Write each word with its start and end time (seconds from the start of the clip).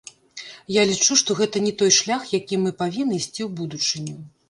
Я 0.75 0.85
лічу, 0.91 1.17
што 1.21 1.37
гэта 1.41 1.63
не 1.67 1.73
той 1.83 1.95
шлях, 1.99 2.27
якім 2.41 2.59
мы 2.71 2.75
павінны 2.83 3.23
ісці 3.25 3.41
ў 3.47 3.49
будучыню. 3.65 4.23